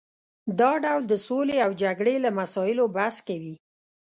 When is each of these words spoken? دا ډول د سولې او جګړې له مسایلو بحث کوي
دا 0.59 0.71
ډول 0.83 1.03
د 1.07 1.13
سولې 1.27 1.57
او 1.65 1.71
جګړې 1.83 2.15
له 2.25 2.29
مسایلو 2.39 2.83
بحث 2.95 3.15
کوي 3.27 3.55